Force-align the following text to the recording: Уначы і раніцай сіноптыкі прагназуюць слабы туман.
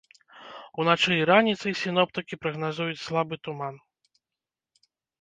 Уначы 0.83 1.11
і 1.17 1.27
раніцай 1.31 1.77
сіноптыкі 1.83 2.41
прагназуюць 2.47 2.99
слабы 3.07 3.35
туман. 3.49 3.75